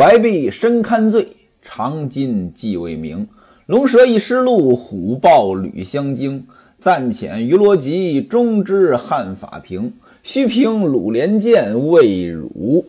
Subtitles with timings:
[0.00, 1.26] 怀璧深堪醉，
[1.60, 3.26] 长今即未明。
[3.66, 6.46] 龙蛇一失路，虎豹屡相惊。
[6.78, 9.94] 暂遣鱼罗辑，终知汉法平。
[10.22, 12.86] 须凭鲁连剑，未汝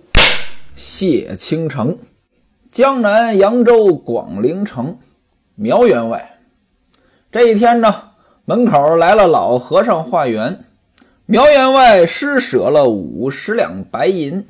[0.76, 1.98] 谢倾城。
[2.72, 5.00] 江南扬州广陵城，
[5.56, 6.38] 苗员外。
[7.32, 7.92] 这一天呢，
[8.46, 10.64] 门口来了老和尚化缘，
[11.26, 14.46] 苗员外施舍了五十两白银。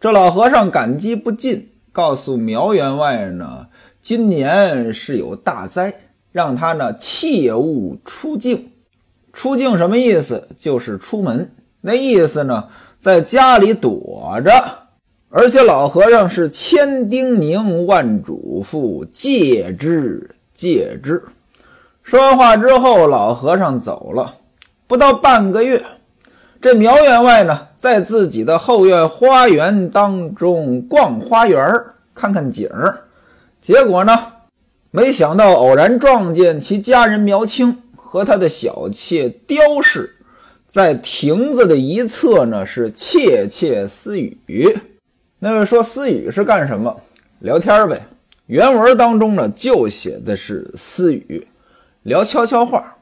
[0.00, 3.66] 这老和尚感激不尽，告诉苗员外呢，
[4.00, 5.94] 今年是有大灾，
[6.32, 8.70] 让他呢切勿出境。
[9.32, 10.48] 出境什么意思？
[10.56, 11.52] 就是出门。
[11.80, 14.52] 那意思呢，在家里躲着。
[15.32, 21.22] 而且老和尚是千叮咛万嘱咐，戒之戒之。
[22.02, 24.34] 说完话之后，老和尚走了。
[24.88, 25.84] 不到半个月，
[26.60, 31.58] 这苗员外呢，在自己的后院花园当中逛花园，
[32.14, 33.04] 看看景儿。
[33.62, 34.26] 结果呢，
[34.90, 40.16] 没想到偶然撞见其家人苗青和他的小妾刁氏，
[40.68, 44.78] 在亭子的一侧呢，是窃窃私语。
[45.38, 46.94] 那位说私语是干什么？
[47.38, 48.02] 聊天呗。
[48.48, 51.48] 原文当中呢，就写的是私语，
[52.02, 52.98] 聊悄悄话。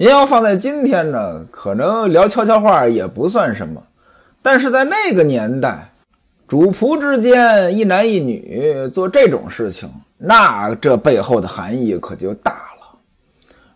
[0.00, 3.82] 您要放在今天呢，可能聊悄悄话也不算什么，
[4.40, 5.92] 但是在那个年代，
[6.48, 12.96] 主仆之间一男一女做这种事情，那这背后的含义可就大了。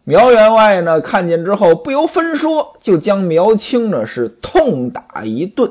[0.04, 5.70] 苗员外呢，看见之后不由分说，就将苗青呢是痛打一顿。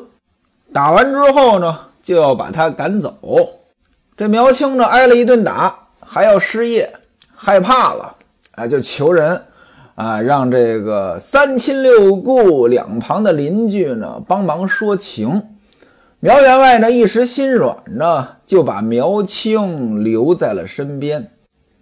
[0.71, 1.79] 打完之后呢。
[2.03, 3.17] 就要把他赶走，
[4.17, 6.93] 这苗青呢挨了一顿打，还要失业，
[7.33, 8.13] 害怕了，
[8.51, 9.41] 啊，就求人，
[9.95, 15.43] 啊，让这个三亲六故两旁的邻居呢帮忙说情。
[16.19, 21.31] 苗员外呢一时心软呢，就把苗青留在了身边。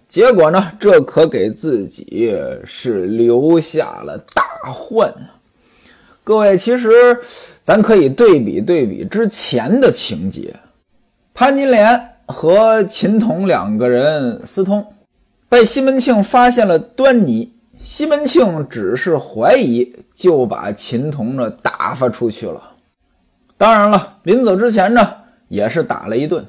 [0.08, 5.14] 结果呢，这可给自己是留下了大患。
[6.24, 7.20] 各位，其实。
[7.64, 10.56] 咱可以对比对比之前的情节，
[11.32, 14.84] 潘金莲和秦童两个人私通，
[15.48, 17.54] 被西门庆发现了端倪。
[17.84, 22.62] 西门庆只是怀疑，就把秦童呢打发出去了。
[23.58, 25.14] 当然了，临走之前呢，
[25.48, 26.46] 也是打了一顿。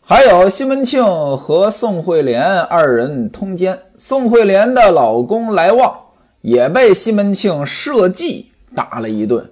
[0.00, 1.04] 还有西门庆
[1.36, 5.96] 和宋惠莲二人通奸，宋惠莲的老公来旺
[6.40, 9.48] 也被西门庆设计打了一顿。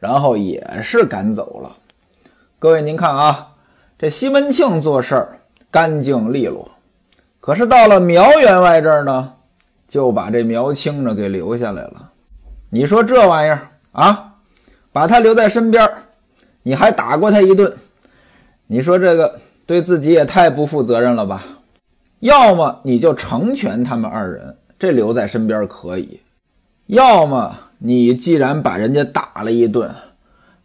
[0.00, 1.76] 然后也是赶走了。
[2.58, 3.50] 各位，您看啊，
[3.96, 5.38] 这西门庆做事儿
[5.70, 6.68] 干净利落，
[7.38, 9.32] 可是到了苗员外这儿呢，
[9.92, 12.10] 就把这苗青呢给留下来了。
[12.70, 14.36] 你说这玩意儿啊，
[14.90, 15.86] 把他留在身边，
[16.62, 17.70] 你还打过他一顿，
[18.68, 21.44] 你说这个对自己也太不负责任了吧？
[22.20, 26.20] 要么你就成全他们二人，这留在身边可以；
[26.86, 27.54] 要么。
[27.84, 29.94] 你既然把人家打了一顿，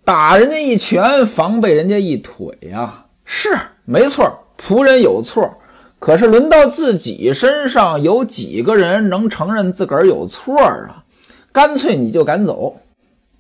[0.06, 3.50] 打人家一拳，防备人家一腿呀，是
[3.84, 4.26] 没错，
[4.58, 5.54] 仆人有错。
[6.00, 11.04] 可是轮到自己身上，有几个人能承认自个儿有错啊？
[11.52, 12.78] 干脆你就赶走。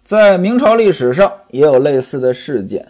[0.03, 2.87] 在明朝历史上也有类似的事件。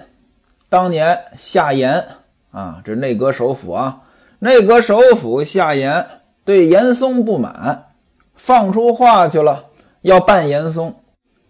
[0.69, 2.03] 当年夏言
[2.51, 4.01] 啊，这内阁首辅啊，
[4.39, 6.05] 内阁首辅夏言
[6.45, 7.87] 对严嵩不满，
[8.35, 9.65] 放出话去了。
[10.01, 10.95] 要办严嵩，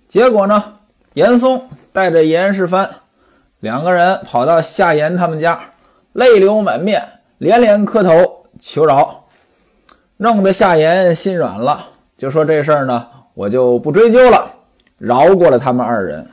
[0.08, 0.76] 结果呢？
[1.14, 1.62] 严嵩
[1.92, 2.90] 带着严世蕃
[3.60, 5.60] 两个人跑到夏言他们家，
[6.14, 9.25] 泪流满面，连连磕头求饶，
[10.18, 11.86] 弄得夏言心软了，
[12.18, 14.52] 就说这事儿呢，我就不追究了，
[14.98, 16.25] 饶过了他们二人。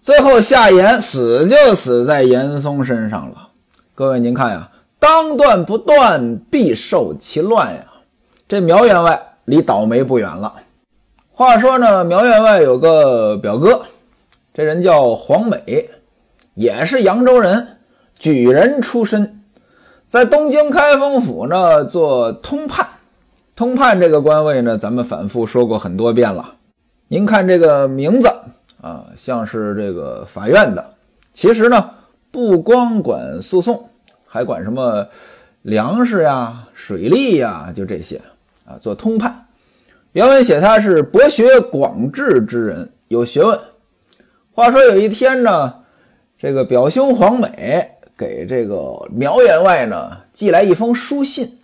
[0.00, 3.48] 最后夏言死就死在严嵩身上了。
[3.94, 7.84] 各位您看呀，当断不断，必受其乱呀。
[8.46, 10.54] 这苗员外离倒霉不远了。
[11.30, 13.82] 话说呢，苗员外有个表哥，
[14.54, 15.90] 这人叫黄美，
[16.54, 17.76] 也是扬州人，
[18.18, 19.37] 举人出身，
[20.08, 22.86] 在东京开封府呢做通判。
[23.54, 26.54] 通判这个官位呢，咱们反复说过很多遍了。
[27.08, 28.28] 您看这个名字
[28.80, 30.94] 啊，像是这个法院的，
[31.34, 31.90] 其实呢
[32.30, 33.90] 不光管诉讼，
[34.26, 35.06] 还管什么
[35.62, 38.20] 粮食呀、水利呀，就这些
[38.64, 39.46] 啊，做通判。
[40.12, 43.58] 原文写他是博学广智之人，有学问。
[44.52, 45.74] 话说有一天呢，
[46.38, 51.58] 这个表兄黄美给这个苗员外呢寄来一封书信，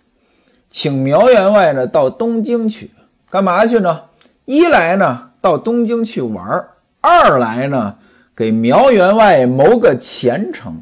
[0.71, 2.89] 请苗员外呢到东京去，
[3.29, 4.03] 干嘛去呢？
[4.45, 6.65] 一来呢到东京去玩
[7.01, 7.97] 二来呢
[8.33, 10.81] 给苗员外谋个前程。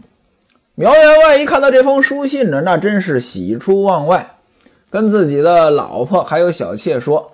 [0.75, 4.35] 苗员外一看到这封书信呢，那真是喜出望外，
[4.89, 7.31] 跟自己的老婆还有小妾说：“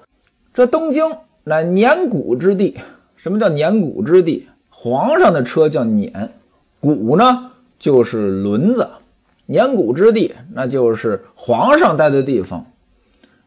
[0.54, 1.04] 这东京
[1.44, 2.78] 乃碾谷之地。
[3.16, 4.48] 什么叫碾谷之地？
[4.70, 6.32] 皇上的车叫碾，
[6.80, 7.49] 谷呢
[7.80, 8.88] 就是轮子。
[9.48, 12.68] 碾谷之地，那就是皇上待的地方。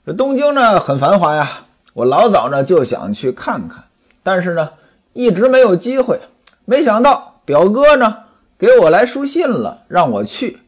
[0.05, 3.85] 这东京呢很繁华呀，我老早呢就想去看看，
[4.25, 4.71] 但是呢
[5.13, 6.19] 一直没有机会。
[6.65, 8.17] 没想到表哥呢。”
[8.63, 10.59] 给我来书信了，让我去，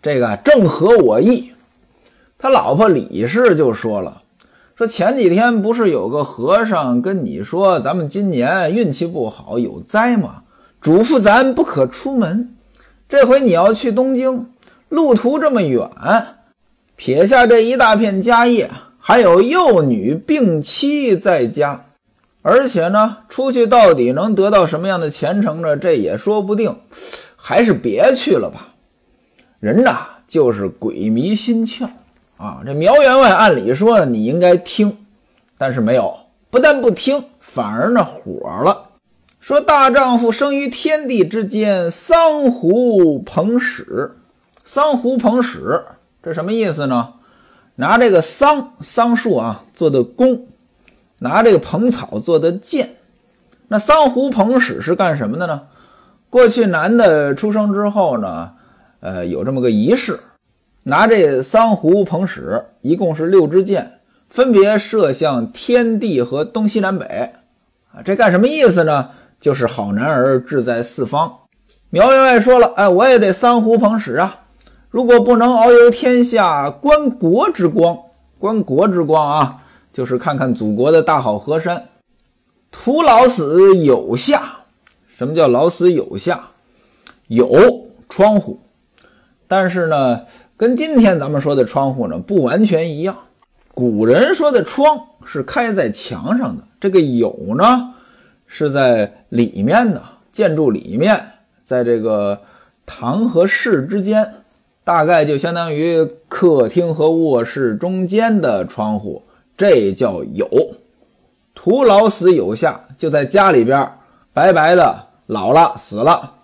[0.00, 1.50] 这个正合我意。
[2.38, 4.22] 他老婆李氏就说了
[4.78, 10.44] ：“说前几天不是有个和尚跟你说，咱们今年运气不好，有灾吗？
[10.80, 12.55] 嘱咐咱不可出门。
[13.08, 14.50] 这回你要去东京，
[14.88, 15.88] 路途这么远，
[16.96, 21.82] 撇下这一大片家业，还有幼女病妻在家。”
[22.42, 25.76] 而且呢，出去到底能得到什么样的前程呢？
[25.76, 26.76] 这也说不定，
[27.34, 28.68] 还是别去了吧。
[29.58, 31.88] 人呐，就是鬼迷心窍
[32.36, 32.62] 啊。
[32.64, 34.96] 这苗员外按理说你应该听，
[35.58, 36.16] 但是没有，
[36.48, 38.85] 不但不听，反而呢火了，
[39.46, 44.16] 说大丈夫生于天地之间，桑胡朋始。
[44.64, 45.84] 桑胡朋始，
[46.20, 47.12] 这什么意思呢？
[47.76, 50.48] 拿这个桑桑树啊做的弓。
[51.20, 52.96] 拿这个蓬草做的箭，
[53.68, 55.68] 那桑胡捧屎是干什么的呢？
[56.28, 58.50] 过去男的出生之后呢，
[58.98, 60.18] 呃，有这么个仪式，
[60.82, 67.30] 拿这桑胡捧屎，一共是六支箭，分别射向天地和东西南北。
[67.94, 69.10] 啊，这干什么意思呢？
[69.40, 71.32] 就是好男儿志在四方。
[71.90, 74.40] 苗员外说了，哎，我也得三呼捧屎啊！
[74.90, 77.96] 如果不能遨游天下，观国之光，
[78.38, 79.62] 观国之光啊！
[79.92, 81.86] 就是看看祖国的大好河山，
[82.70, 84.52] 徒老死有下。
[85.08, 86.48] 什么叫老死有下？
[87.28, 88.60] 有窗户，
[89.48, 90.20] 但是呢，
[90.56, 93.16] 跟今天咱们说的窗户呢不完全一样。
[93.74, 97.94] 古人说的窗是开在墙上的，这个有呢
[98.46, 100.02] 是在里面的
[100.32, 101.20] 建筑里面，
[101.64, 102.40] 在这个
[102.84, 104.34] 堂和室之间，
[104.84, 109.22] 大概就相当于客厅和卧室中间的窗户。
[109.56, 110.48] 这叫有，
[111.54, 113.90] 徒劳死有下，就在家里边
[114.32, 116.34] 白白的老了死了，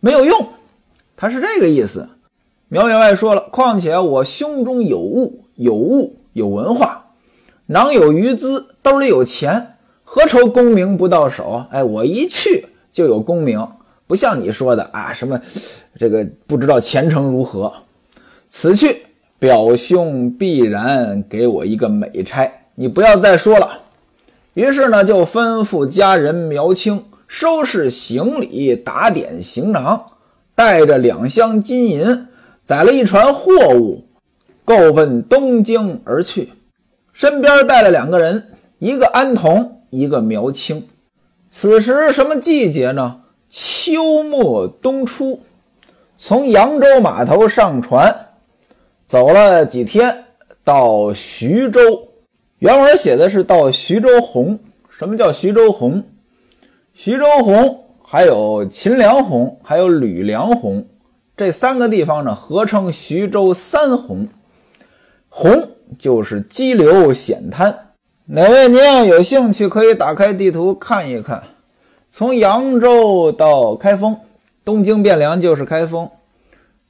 [0.00, 0.48] 没有用，
[1.16, 2.08] 他是这个意思。
[2.68, 7.06] 苗员外说了，况且我胸中有物，有物有文化，
[7.66, 9.73] 囊有余资，兜里有钱，
[10.14, 11.66] 何愁功名不到手？
[11.72, 13.66] 哎，我一去就有功名，
[14.06, 15.40] 不像你说的啊，什么
[15.98, 17.72] 这个不知道前程如何，
[18.48, 19.02] 此去。
[19.40, 23.80] 表兄必然给我一个美差，你不要再说了。
[24.54, 30.00] 于是呢，就吩咐家人苗青收拾行李，打点行囊，
[30.54, 32.28] 带着两箱金银，
[32.62, 34.04] 载了一船货物，
[34.64, 36.50] 够奔东京而去。
[37.12, 40.86] 身边带了两个人，一个安童，一个苗青。
[41.48, 43.20] 此时什么季节呢？
[43.48, 45.40] 秋末冬初，
[46.18, 48.12] 从扬州码头上船。
[49.06, 50.24] 走了几天，
[50.64, 52.08] 到徐州，
[52.58, 54.58] 原文写的是到徐州红。
[54.98, 56.02] 什么叫徐州红？
[56.94, 60.86] 徐州红还有秦梁红，还有吕梁红，
[61.36, 64.26] 这三个地方呢，合称徐州三红。
[65.28, 67.83] 红就是激流险滩。
[68.26, 71.42] 哪位您要有兴趣，可以打开地图看一看。
[72.08, 74.16] 从扬州到开封，
[74.64, 76.08] 东京汴梁就是开封。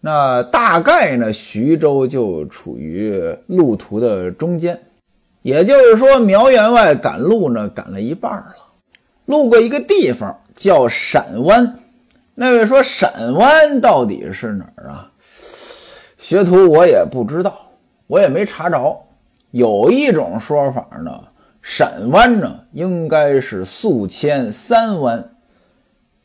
[0.00, 4.80] 那大概呢，徐州就处于路途的中间，
[5.42, 8.54] 也就是说，苗员外赶路呢，赶了一半了。
[9.26, 11.80] 路过一个地方叫陕湾，
[12.36, 15.10] 那位说陕湾到底是哪儿啊？
[16.16, 17.58] 学徒我也不知道，
[18.06, 18.96] 我也没查着。
[19.54, 21.28] 有一种说法呢，
[21.62, 25.30] 陕湾呢应该是宿迁三湾，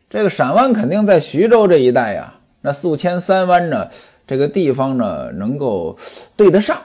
[0.10, 2.34] 这个陕湾肯定在徐州这一带呀。
[2.62, 3.88] 那宿迁三湾呢？
[4.26, 5.96] 这个地方呢，能够
[6.36, 6.76] 对得上，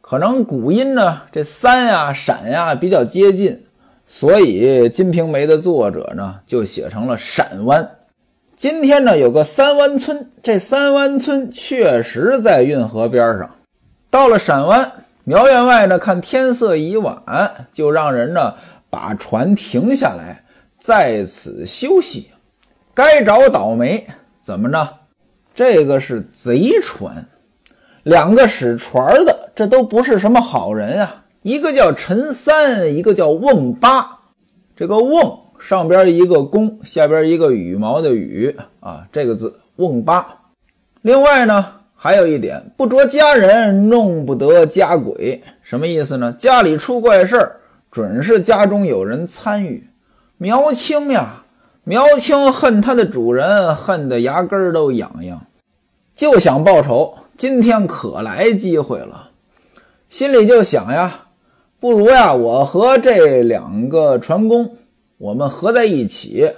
[0.00, 3.60] 可能古音呢，这三呀、陕呀比较接近，
[4.06, 7.90] 所以《金瓶梅》的作者呢就写成了陕湾。
[8.56, 13.50] 今天呢有个三湾村，这三湾村确实在运河边上。
[14.08, 14.90] 到了陕湾，
[15.24, 18.54] 苗员外呢看天色已晚，就让人呢
[18.90, 20.44] 把船停下来，
[20.78, 22.30] 在此休息。
[22.94, 24.06] 该找倒霉。
[24.40, 24.88] 怎么着？
[25.54, 27.26] 这个是贼船，
[28.02, 31.24] 两个使船的，这都不是什么好人啊！
[31.42, 34.18] 一个叫陈三，一个叫瓮八。
[34.74, 40.26] 这个瓮上边一个弓，下边一个羽毛的羽啊，这个字瓮八。
[41.02, 45.40] 另外呢，还有一点，不着家人，弄不得家鬼。
[45.62, 46.34] 什么意思呢？
[46.36, 47.60] 家里出怪事儿，
[47.92, 49.86] 准是家中有人参与。
[50.36, 51.44] 苗青呀，
[51.84, 55.46] 苗青恨他的主人，恨得牙根儿都痒痒，
[56.16, 57.14] 就想报仇。
[57.38, 59.30] 今天可来机会了，
[60.10, 61.26] 心里就想呀，
[61.78, 64.74] 不如呀，我和这两个船工，
[65.18, 66.50] 我们合在一起，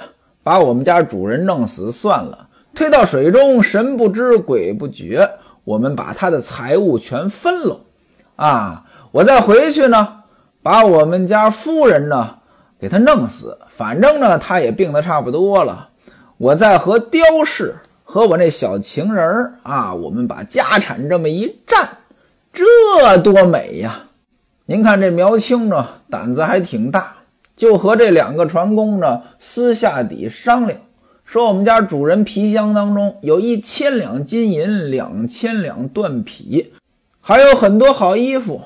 [0.43, 2.44] 把我们家主人弄死算了。
[2.75, 5.31] 推到水中，神不知鬼不觉，
[5.62, 7.81] 我们把他的财物全分了，
[8.37, 10.23] 啊，我再回去呢，
[10.62, 12.38] 把我们家夫人呢
[12.78, 15.90] 给他弄死，反正呢他也病得差不多了，
[16.37, 21.88] 我再和雕氏和我那小情人儿啊，我们把家产这么一占，
[22.52, 24.00] 这多美呀！
[24.66, 27.14] 您看这苗青呢，胆子还挺大，
[27.54, 30.81] 就和这两个船工呢私下底商量。
[31.35, 36.73] 说我们家主人皮箱当中有一千两金银，两千两缎匹，
[37.21, 38.61] 还有很多好衣服。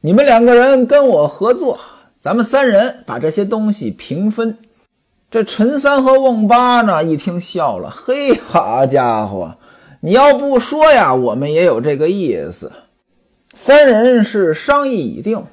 [0.00, 1.78] 你们两个人跟我合作，
[2.18, 4.58] 咱们三人把这些东西平分。
[5.30, 9.54] 这陈三和瓮八呢，一听笑了：“嘿，好家伙，
[10.00, 12.72] 你要不说呀，我们也有这个意思。”
[13.54, 15.44] 三人是商议已定。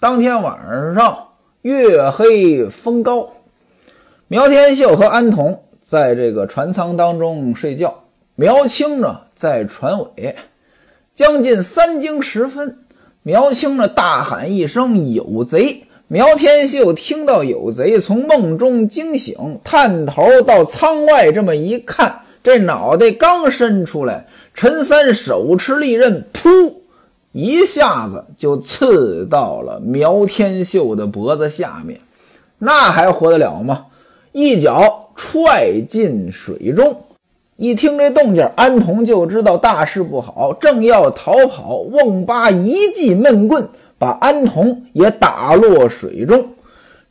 [0.00, 1.28] 当天晚上，
[1.62, 3.30] 月黑风高，
[4.26, 5.62] 苗天秀和安童。
[5.82, 10.36] 在这个船舱当中睡觉，苗青呢在船尾。
[11.12, 12.78] 将近三更时分，
[13.22, 26.74] 苗青呢大喊一声：“有贼！”苗天秀听到有贼，从梦中惊醒，探头到舱外这么一看，这脑袋刚伸出来，陈三手持利刃，噗，
[27.32, 32.00] 一下子就刺到了苗天秀的脖子下面，
[32.58, 33.86] 那还活得了吗？
[34.32, 35.09] 一脚。
[35.22, 36.96] 踹进水中，
[37.56, 41.76] 一听这动静，安童就知道大事不好，正要逃跑。
[41.76, 46.48] 瓮八一记闷棍，把安童也打落水中。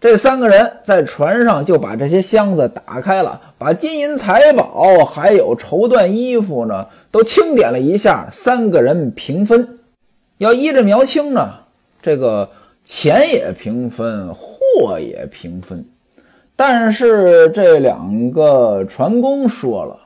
[0.02, 9.78] 这三个人在船上就把这些箱子打开了，把金银财宝还有绸缎衣服呢，都清点了一下，三个人平分。
[10.40, 11.54] 要依着苗青呢，
[12.02, 12.50] 这个
[12.84, 15.86] 钱也平分，货也平分。
[16.62, 19.98] 但是这两个船工说了，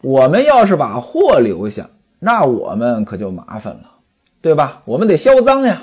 [0.00, 3.82] 我们要是把货留下，那我们可就麻烦了，
[4.40, 4.82] 对吧？
[4.84, 5.80] 我们得销赃呀。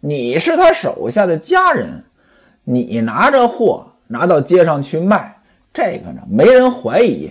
[0.00, 2.04] 你是他手下的家人，
[2.64, 5.36] 你拿着货拿到街上去卖，
[5.74, 7.30] 这个呢没人怀疑。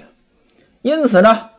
[0.84, 1.50] 因此呢，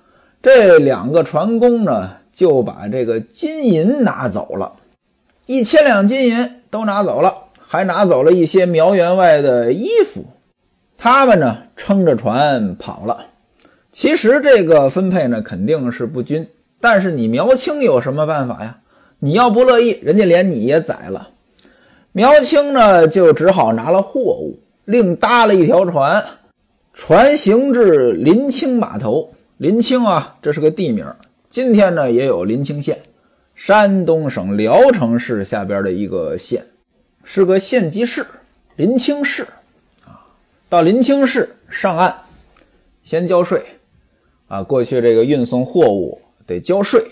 [0.41, 4.75] 这两个船工呢就把这个金银拿走了，
[5.47, 10.25] 一千两金银都拿走了，还拿走了一些苗员外的衣服。
[11.02, 13.28] 他们呢撑着船跑了。
[13.90, 16.47] 其实这个分配呢肯定是不均，
[16.78, 18.80] 但是你苗青有什么办法呀？
[19.19, 21.30] 你要不乐意，人家连你也宰了。
[22.12, 26.23] 苗青呢就只好拿了货物，另搭了一条船，
[26.92, 29.33] 船行至临清码头。
[29.57, 31.07] 临清啊，这是个地名，
[31.49, 32.99] 今天呢也有临清县，
[33.54, 36.62] 山东省聊城市下边的一个县，
[37.25, 38.26] 是个县级市，
[38.76, 39.47] 临清市。
[40.71, 42.15] 到临清市上岸，
[43.03, 43.61] 先交税，
[44.47, 47.05] 啊，过去这个运送货物得交税，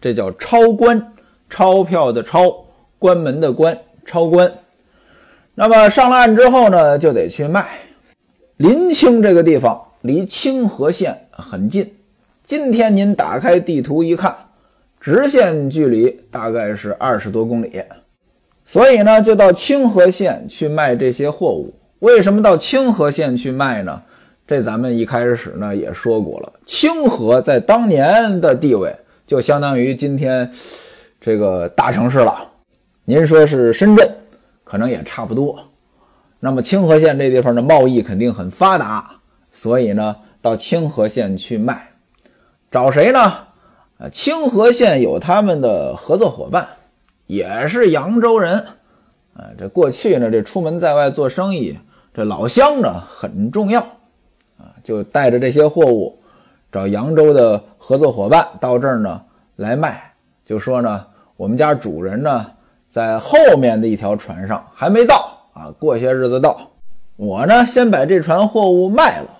[0.00, 1.12] 这叫钞关，
[1.48, 2.64] 钞票的钞，
[3.00, 3.76] 关门的关，
[4.06, 4.48] 钞关。
[5.56, 7.66] 那么上了岸之后呢，就得去卖。
[8.58, 11.92] 临清这个地方离清河县很近，
[12.44, 14.32] 今天您打开地图一看，
[15.00, 17.82] 直线距离大概是二十多公里，
[18.64, 21.74] 所以呢，就到清河县去卖这些货物。
[22.00, 24.02] 为什么到清河县去卖呢？
[24.46, 28.92] 这咱们一开始呢也说过了，清河在当年的地位
[29.26, 30.50] 就相当于今天
[31.20, 32.48] 这个大城市了。
[33.04, 34.10] 您说是深圳，
[34.64, 35.56] 可能也差不多。
[36.40, 39.08] 那么清河县这地方的贸易肯定很发达，
[39.52, 41.92] 所以呢到清河县去卖，
[42.70, 43.20] 找谁呢？
[43.98, 46.66] 啊，清河县有他们的合作伙伴，
[47.26, 48.58] 也是扬州人。
[49.34, 51.78] 啊，这过去呢这出门在外做生意。
[52.12, 53.80] 这老乡呢很重要，
[54.58, 56.18] 啊，就带着这些货物，
[56.72, 59.22] 找扬州的合作伙伴到这儿呢
[59.54, 60.12] 来卖。
[60.44, 62.46] 就说呢，我们家主人呢
[62.88, 66.60] 在后面的一条船上还没到啊，过些日子到。
[67.14, 69.30] 我呢先把这船货物卖了，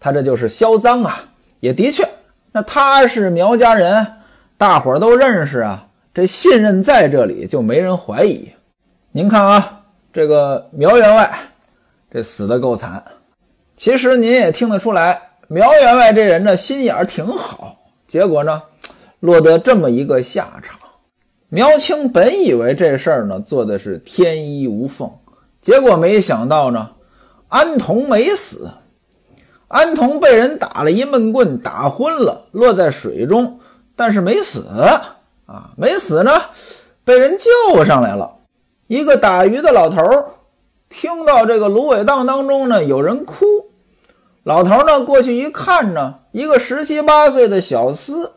[0.00, 1.22] 他这就是销赃啊。
[1.60, 2.06] 也的确，
[2.52, 4.06] 那他是苗家人，
[4.56, 8.50] 大伙儿都认识啊，这信任在这里就没人怀疑。
[9.12, 9.80] 您看啊，
[10.12, 11.30] 这个苗员外。
[12.14, 13.02] 这死的够惨，
[13.76, 18.62] 其实您也听得出来，苗员外这人呢心眼儿挺好，结果呢，
[19.18, 20.78] 落得这么一个下场。
[21.48, 25.10] 苗青本以为这事儿呢做的是天衣无缝，
[25.60, 26.92] 结果没想到呢，
[27.48, 28.70] 安童没死。
[29.66, 33.58] 安童被人打了一闷棍，打昏了，落在水中，
[33.96, 34.68] 但是没死
[35.46, 36.30] 啊，没死呢，
[37.04, 38.36] 被人救上来了。
[38.86, 40.26] 一个打鱼的老头儿
[40.96, 43.44] 听到这个芦苇荡当中呢有人哭，
[44.44, 48.30] 老头呢过去一看呢，一个十七八岁的小厮，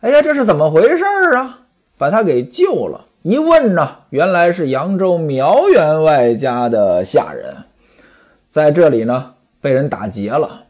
[0.00, 1.60] 哎呀，这是怎么回事啊？
[1.96, 3.06] 把他给救了。
[3.22, 7.56] 一问呢，原来是扬州苗员外家的下人，
[8.48, 10.64] 在这里呢被人打劫了。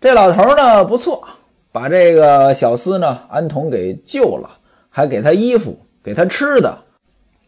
[0.00, 1.22] 这老头呢不错，
[1.70, 4.48] 把这个小厮呢安童给救了，
[4.88, 6.78] 还给他衣服，给他吃的。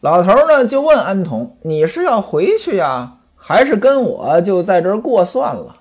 [0.04, 5.76] 老头呢就问安童：“你是要回去呀，还是跟我就在这儿过算了？”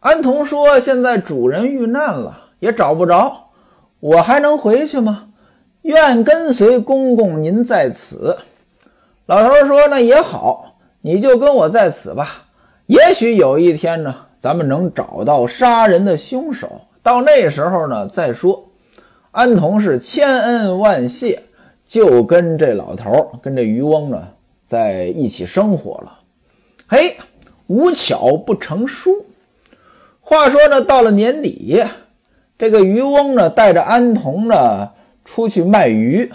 [0.00, 3.50] 安童说：“现在主人遇难了，也找不着，
[4.00, 5.28] 我还能回去吗？
[5.82, 8.36] 愿跟随公公您在此。”
[9.26, 12.46] 老头说：“那也好，你就跟我在此吧。
[12.86, 18.64] 也许有一天呢。”咱们能找到杀人的凶手，到那时候呢再说。
[19.30, 21.42] 安童是千恩万谢，
[21.90, 24.28] 就跟这老头儿跟这渔翁呢
[24.64, 26.20] 在一起生活了。
[26.86, 27.16] 嘿，
[27.66, 29.26] 无巧不成书。
[30.20, 31.82] 话说呢，到了年底，
[32.56, 34.88] 这个渔翁呢带着安童呢
[35.24, 36.30] 出去卖鱼。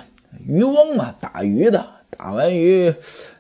[0.46, 2.94] 渔翁嘛，打鱼的，打完鱼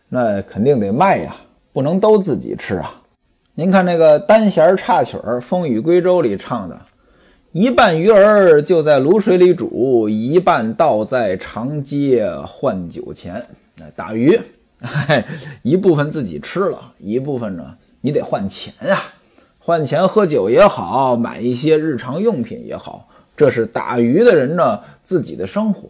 [0.07, 1.35] 那肯定得卖呀，
[1.73, 3.01] 不能都自己吃啊。
[3.55, 6.79] 您看那个单弦插曲《风雨归舟》里唱的
[7.57, 13.41] ：“一半鱼儿就在卤水里煮，一半倒在长街换酒钱。”
[13.95, 14.37] 打鱼，
[15.61, 18.99] 一部分自己吃了，一部分呢，你得换钱啊，
[19.57, 23.07] 换钱喝酒也好，买一些日常用品也好，
[23.37, 25.87] 这是打鱼的人呢自己的生活。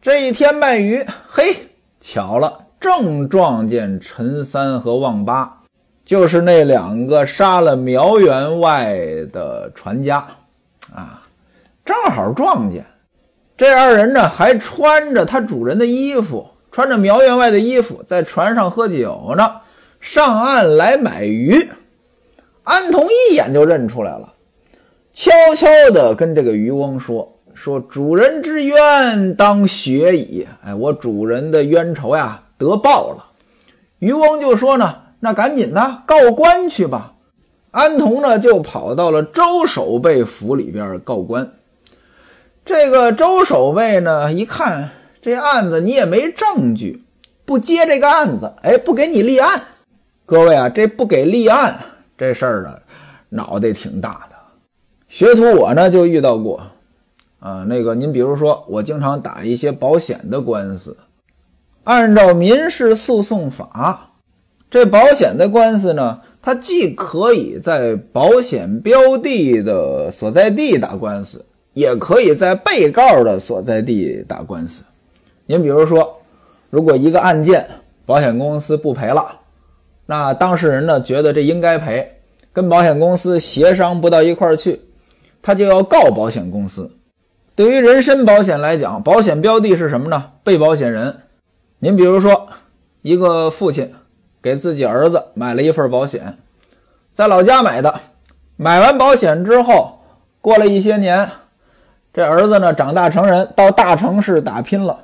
[0.00, 1.56] 这一天卖鱼，嘿，
[2.00, 5.62] 巧了，正撞见陈三和旺八。
[6.04, 8.94] 就是那两个杀了苗员外
[9.32, 10.24] 的船家，
[10.94, 11.22] 啊，
[11.84, 12.84] 正好撞见
[13.56, 19.56] 这二人呢，还穿着他主人的衣服，穿着苗员外的衣服，在船上喝酒呢。
[20.00, 21.68] 上岸来买鱼，
[22.62, 24.32] 安童一眼就认出来了，
[25.12, 33.24] 悄悄地跟这个渔翁说：“说主人之冤当雪矣，哎，我主人的冤仇呀得报了。”
[33.98, 35.00] 渔翁就说呢。
[35.20, 37.13] 那赶紧的告官去吧。
[37.74, 41.54] 安童呢就跑到了周守备府里边告官。
[42.64, 47.02] 这个周守备呢一看这案子你也没证据，
[47.44, 49.60] 不接这个案子，哎，不给你立案。
[50.24, 51.76] 各位啊，这不给立案
[52.16, 52.78] 这事儿呢，
[53.28, 54.36] 脑袋挺大的。
[55.08, 56.62] 学徒我呢就遇到过，
[57.40, 60.96] 啊，那个您比如说我经常打一些保险的官司，
[61.82, 64.12] 按照民事诉讼法。
[64.70, 74.84] 这保险的官司呢，他既可以在保险标的的所在地打官司，也可以在被告的所在地打官司。
[75.46, 76.20] 您比如说，
[76.68, 77.66] 如果一个案件
[78.04, 79.40] 保险公司不赔了，
[80.04, 82.06] 那当事人呢觉得这应该赔，
[82.52, 84.78] 跟保险公司协商不到一块儿去，
[85.40, 86.90] 他就要告保险公司。
[87.56, 90.32] 对于人身保险来讲，保险标的是什么呢？
[90.42, 91.20] 被保险人。
[91.78, 92.48] 您比如说，
[93.00, 93.90] 一个父亲。
[94.44, 96.36] 给自己儿子买了一份保险，
[97.14, 98.00] 在老家买的。
[98.56, 100.00] 买完保险之后，
[100.42, 101.30] 过了一些年，
[102.12, 104.98] 这儿子呢长大成人，到大城市打拼了。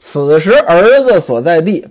[0.00, 1.86] 此时儿子所在地，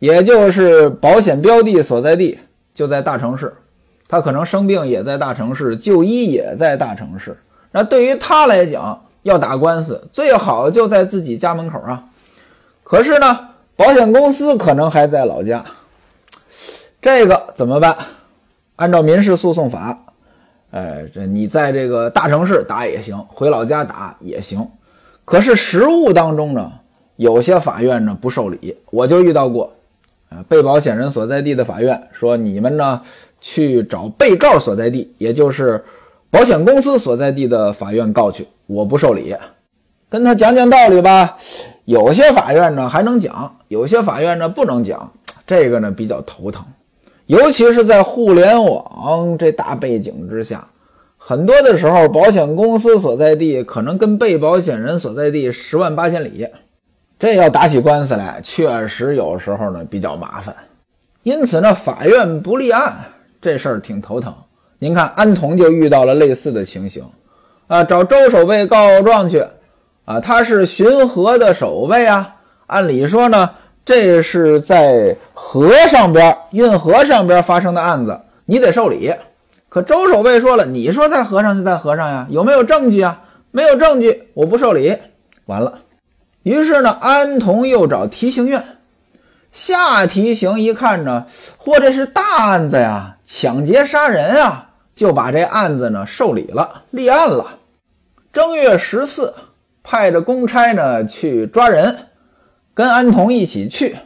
[0.00, 2.38] 也就是保险标的所在地，
[2.74, 3.54] 就在大城市。
[4.06, 7.38] 他可能生病也在大城市，就医也在大城市。
[7.70, 12.04] 那对于他来讲，要打官司，最好就在自己家门口啊。
[12.82, 15.64] 可是呢，保险公司可能还在老家。
[17.04, 17.94] 这个怎么办？
[18.76, 19.94] 按照民事诉讼法，
[20.70, 24.66] 呃，这你在这个大城市打也行，回老家打也行。
[25.26, 26.72] 可是实务当中呢，
[27.16, 28.74] 有些法院呢不受理。
[28.90, 29.70] 我就遇到过，
[30.30, 33.02] 呃，被保险人所在地的法院说，你们呢
[33.38, 35.84] 去找被告所在地，也就是
[36.30, 39.36] 保险公司所在地的法院告去，我不受理。
[40.08, 41.36] 跟他讲讲道理吧。
[41.84, 45.12] 有些法院呢还能讲，有些法院呢不能讲，
[45.46, 46.64] 这个呢比较头疼。
[47.26, 50.66] 尤其是在互联网这大背景之下，
[51.16, 56.46] 很多的时候，保险公司所在地可能跟被保险人所在地十万八千里，
[57.18, 60.54] 这要打起官司来，确实有时候呢比较麻烦。
[61.22, 62.94] 因此呢，法院不立案
[63.40, 64.34] 这事儿挺头疼。
[64.78, 67.02] 您看，安童就遇到了类似的情形。
[67.66, 69.42] 啊，找周守备告状去，
[70.04, 72.36] 啊，他是巡河的守卫啊。
[72.66, 73.48] 按理说呢，
[73.84, 79.14] 这是在河上边运河上边发生的案子，你得受理。
[79.68, 83.22] 可周守备说了，你说在河上就在河上呀，有没有证据啊？
[83.50, 84.96] 没有证据，我不受理。
[85.46, 85.80] 完了，
[86.42, 88.64] 于是呢，安童又找提刑院
[89.52, 91.26] 下提刑，一看呢，
[91.62, 97.58] 嚯，这是大案子呀，抢劫杀人啊，就把这案子呢受理了，立案了。
[98.32, 99.34] 正月十四，
[99.82, 101.96] 派着公差呢去抓人，
[102.74, 103.96] 跟安童一起去，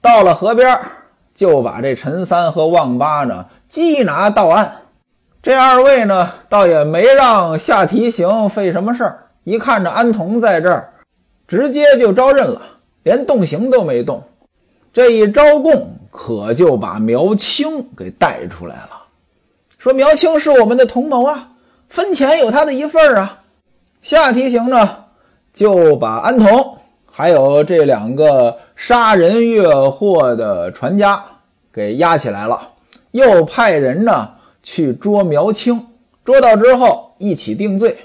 [0.00, 0.78] 到了河边
[1.34, 4.76] 就把这陈三和旺八呢缉拿到案。
[5.42, 9.26] 这二位呢，倒也没让下提刑费什么事儿。
[9.44, 10.92] 一看着安童在这儿，
[11.48, 12.60] 直接就招认了，
[13.02, 14.22] 连动刑都没动。
[14.92, 19.02] 这一招供，可就把苗青给带出来了，
[19.78, 21.48] 说苗青是我们的同谋啊，
[21.88, 23.38] 分钱有他的一份啊。
[24.02, 25.04] 下提刑呢，
[25.54, 26.78] 就把安童
[27.10, 31.22] 还有这两个杀人越货的船家
[31.72, 32.60] 给押起来了，
[33.10, 34.30] 又派人呢。
[34.62, 35.86] 去捉苗青，
[36.22, 37.96] 捉到之后一起定罪。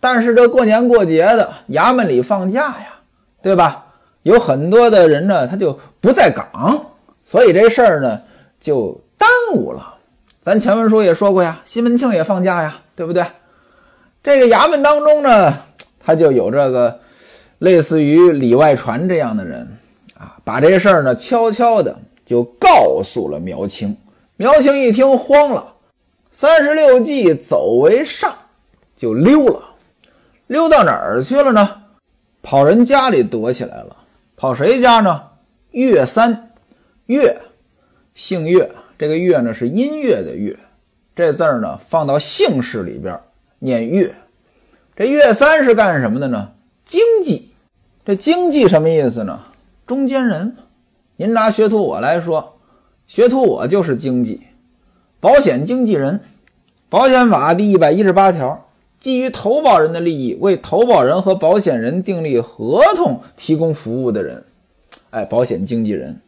[0.00, 2.96] 但是这过年过节的，衙门里放假呀，
[3.40, 3.86] 对吧？
[4.24, 6.86] 有很多的人呢，他就不在岗，
[7.24, 8.20] 所以这事儿呢
[8.58, 9.94] 就耽误了。
[10.42, 13.24] 咱前文书也说过呀，西门庆也放假呀，对不对？
[14.24, 15.54] 这个衙门当中呢，
[16.04, 16.98] 他就有这个
[17.58, 19.78] 类似于里外传这样的人
[20.18, 23.96] 啊，把这事儿呢悄悄的就告诉了苗青。
[24.36, 25.74] 苗青一听慌了。
[26.30, 28.34] 三十六计，走为上，
[28.94, 29.62] 就溜了。
[30.48, 31.82] 溜到哪儿去了呢？
[32.42, 33.96] 跑人家里躲起来了。
[34.36, 35.22] 跑谁家呢？
[35.70, 36.50] 岳三，
[37.06, 37.40] 岳，
[38.14, 38.70] 姓岳。
[38.98, 40.54] 这个岳呢是音乐的乐，
[41.14, 43.18] 这字儿呢放到姓氏里边
[43.58, 44.14] 念岳。
[44.94, 46.52] 这岳三是干什么的呢？
[46.86, 47.50] 经济。
[48.04, 49.40] 这经济什么意思呢？
[49.88, 50.56] 中间人。
[51.16, 52.58] 您拿学徒我来说，
[53.08, 54.42] 学徒我就是经济。
[55.18, 56.20] 保险经纪人，
[56.88, 58.68] 保险法第一百一十八条，
[59.00, 64.44] 基于投保人的利益，为投保人和保险人订立合同提供服务的人，
[65.10, 66.20] 哎，保险经纪人。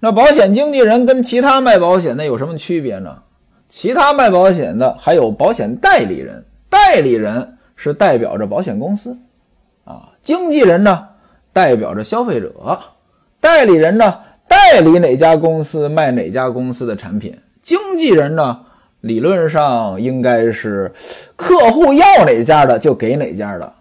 [0.00, 3.22] 那保险经纪人跟其他卖保险的有什么区别呢？
[3.68, 9.16] 其他卖保险的还有保险代理人，代理人是代表着保险公司，
[9.84, 11.08] 啊，经纪人呢
[11.52, 12.78] 代表着消费者，
[13.40, 17.36] 代理人呢代理哪家公司卖哪家公司的产品。
[17.62, 18.60] 经纪人呢，
[19.00, 20.92] 理论上应该是
[21.36, 23.72] 客户要哪家的就给哪家的。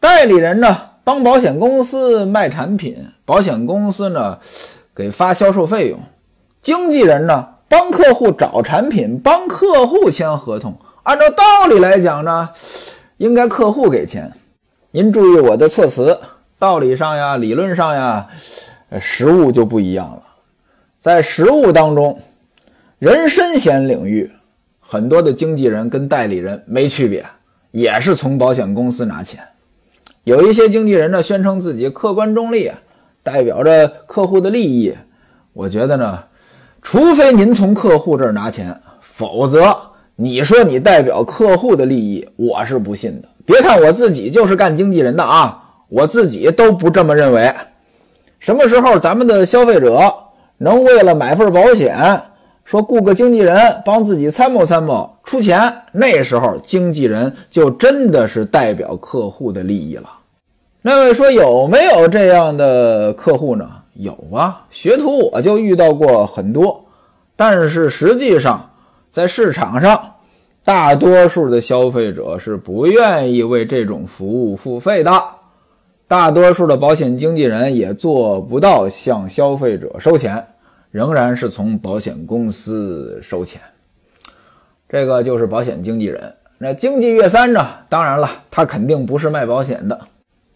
[0.00, 4.38] 代理人呢，帮保险公司卖产品，保险公司呢
[4.94, 5.98] 给发销售费用。
[6.62, 10.76] 经纪人呢，帮客户找产品，帮客户签合同。
[11.02, 12.50] 按照道理来讲呢，
[13.16, 14.32] 应该客户给钱。
[14.90, 16.18] 您注意我的措辞，
[16.58, 18.26] 道理上呀，理论上呀，
[18.98, 20.22] 实物就不一样了。
[20.98, 22.20] 在实物当中。
[22.98, 24.28] 人身险领域，
[24.80, 27.24] 很多的经纪人跟代理人没区别，
[27.70, 29.40] 也是从保险公司拿钱。
[30.24, 32.72] 有一些经纪人呢，宣称自己客观中立，
[33.22, 34.92] 代表着客户的利益。
[35.52, 36.24] 我觉得呢，
[36.82, 39.87] 除非您从客户这儿拿钱，否则
[40.20, 43.28] 你说你代表客户的利益，我是不信的。
[43.46, 47.54] 别看我自己就是干经纪人的啊，我自己都不这么认为。
[48.40, 50.12] 什么时候咱们的消费者
[50.56, 52.20] 能为了买份保险？
[52.64, 60.10] 说雇个经纪人帮自己参谋参谋出钱，那时候经纪人就真的是代表客户的利益了。
[60.82, 63.70] 那位说有没有这样的客户呢？
[63.94, 66.84] 有啊，学徒我就遇到过很多。
[67.36, 68.68] 但是实际上，
[69.18, 70.14] 在市场上，
[70.64, 75.10] 大多数的消费者是不愿意为这种服务付费的，
[76.06, 80.46] 大多数的保险经纪人也做不到向消费者收钱。
[80.92, 83.60] 仍然是从保险公司收钱，
[84.88, 86.32] 这个就是保险经纪人。
[86.56, 87.70] 那经纪岳三呢？
[87.88, 90.00] 当然了，他肯定不是卖保险的。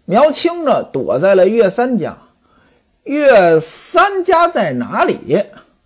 [0.04, 2.16] 苗青呢，躲在了岳三家。
[3.02, 5.18] 岳三家在哪里？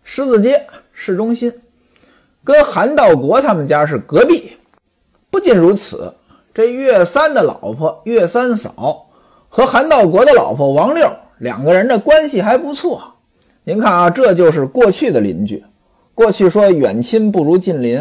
[0.04, 0.62] 狮子街
[0.92, 1.50] 市中心，
[2.46, 4.52] 跟韩道国他们家是隔壁。
[5.32, 6.14] 不仅如此，
[6.54, 9.08] 这岳三的老婆岳三嫂
[9.48, 13.02] 和韩道国的老婆王六两个人的关系还不错。
[13.64, 15.64] 您看啊，这就是过去的邻居。
[16.14, 17.98] 过去说远亲不如近邻，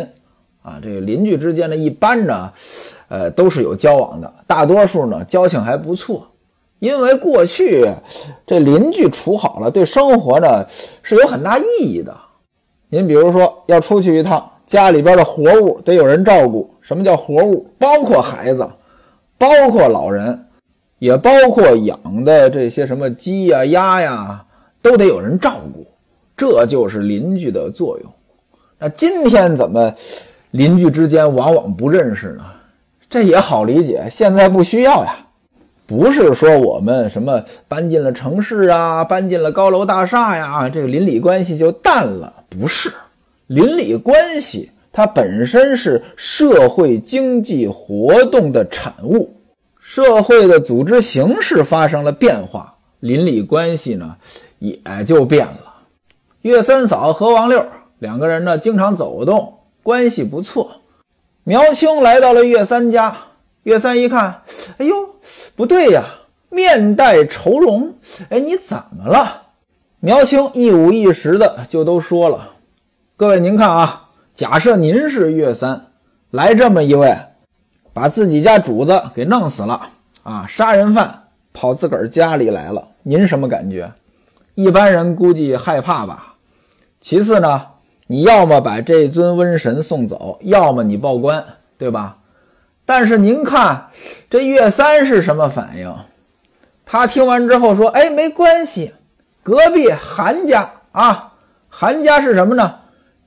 [0.62, 2.53] 啊，这个邻居之间呢，一般呢，
[3.08, 6.27] 呃，都是有交往的，大多数呢交情还不错。
[6.77, 7.84] 因为过去
[8.45, 10.63] 这邻居处好了，对生活呢
[11.01, 12.15] 是有很大意义的。
[12.95, 17.67] 您比如说要出去一趟，家里边的活物得有人照顾，什么叫活物？
[17.77, 18.65] 包括孩子，
[19.38, 20.45] 包括老人，
[20.99, 24.45] 也包括养的这些什么鸡呀、鸭呀，
[24.81, 25.86] 都得有人照顾。
[26.38, 28.10] 这就是邻居的作用。
[28.79, 29.93] 那今天怎么
[30.51, 32.45] 邻居之间往往不认识呢？
[33.10, 35.17] 这也好理解，现在不需要呀。
[35.86, 42.31] 不是说我们什么搬进了城市啊，搬进了高楼大厦呀，这个邻里关系就淡了。
[42.59, 42.91] 不是，
[43.47, 49.35] 邻里关系它本身是社会经济活动的产物，
[49.79, 54.15] 社会的组织形式发生了变化，邻里关系呢
[54.59, 55.73] 也就变了。
[56.41, 57.65] 岳三嫂和王六
[57.99, 60.81] 两个人呢经常走动，关系不错。
[61.43, 63.17] 苗青来到了岳三家，
[63.63, 64.41] 岳三一看，
[64.77, 64.95] 哎呦。
[65.55, 66.03] 不对呀，
[66.49, 67.95] 面带愁容。
[68.29, 69.44] 哎，你怎么了？
[69.99, 72.51] 苗青一五一十的就都说了。
[73.17, 75.88] 各位，您看啊，假设您是岳三，
[76.31, 77.17] 来这么一位，
[77.93, 79.89] 把自己家主子给弄死了
[80.23, 83.91] 啊，杀人犯跑自个儿家里来了，您什么感觉？
[84.53, 86.36] 一般人估计害怕吧。
[86.99, 87.65] 其次呢，
[88.08, 91.43] 你要么把这尊瘟神送走，要么你报官，
[91.77, 92.17] 对吧？
[92.86, 93.88] 但是您看，
[94.29, 95.95] 这岳三是什么反应？
[96.86, 98.93] 他听完之后说：“哎，没关系，
[99.45, 101.34] 隔壁韩家啊，
[101.69, 102.79] 韩家是什么呢？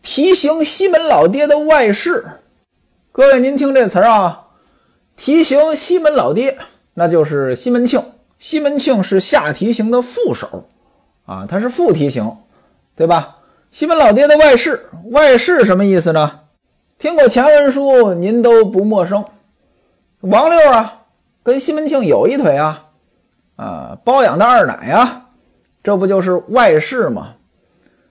[0.02, 2.26] 提刑西门老爹的外室。
[3.12, 4.46] 各位，您听这词儿啊，
[5.16, 6.58] 提刑西门老爹，
[6.94, 8.02] 那就是西门庆。
[8.36, 10.68] 西门庆是下提刑的副手
[11.24, 12.36] 啊，他是副提刑，
[12.96, 13.36] 对吧？
[13.70, 16.40] 西门老爹的外室，外室什么意思呢？
[16.98, 19.24] 听过前文书，您都不陌生。”
[20.22, 21.02] 王六啊，
[21.44, 22.86] 跟西门庆有一腿啊，
[23.54, 25.26] 啊，包养的二奶呀，
[25.88, 27.28] 这不就是外室吗？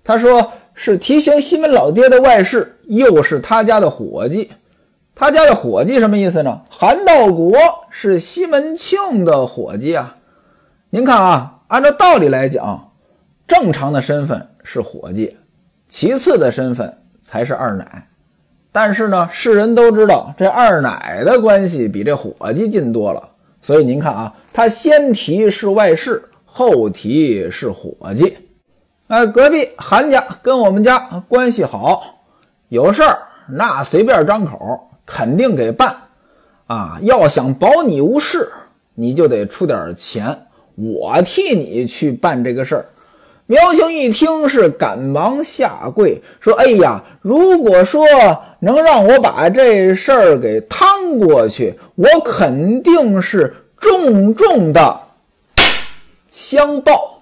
[0.04, 4.50] 他说是提醒西门老爹的外室，又是他家的伙计。
[5.14, 6.62] 他家的伙计什么意思呢？
[6.72, 7.56] 韩道国
[7.92, 10.16] 是西门庆的伙计啊。
[10.90, 12.94] 您看啊，按照道理来讲，
[13.48, 15.38] 正常的身份是伙计，
[15.88, 18.08] 其次的身份才是二奶。
[18.72, 23.22] 但是呢，世人都知道这二奶的关系比这伙计近多了，
[23.62, 26.24] 所以您看啊，他先提是外室，
[26.58, 28.36] 后提是伙计。
[29.10, 30.98] 哎，隔壁韩家跟我们家
[31.30, 32.02] 关系好，
[32.70, 35.96] 有事儿那随便张口，肯定给办。
[36.66, 38.50] 啊，要想保你无事，
[38.96, 40.36] 你就得出点钱，
[40.74, 42.86] 我替你去办这个事儿。
[43.46, 48.04] 苗青一听是赶忙下跪说：“哎呀，如果说
[48.60, 50.88] 能让我把这事儿给趟
[51.20, 55.00] 过去，我肯定是重重的
[56.38, 57.16] 相报。”